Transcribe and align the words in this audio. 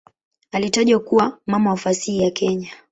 Alitajwa 0.51 0.99
kuwa 0.99 1.37
"mama 1.47 1.69
wa 1.69 1.77
fasihi 1.77 2.21
ya 2.23 2.31
Kenya". 2.31 2.69